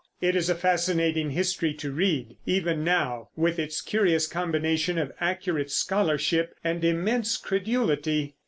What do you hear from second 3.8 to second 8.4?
curious combination of accurate scholarship and immense credulity.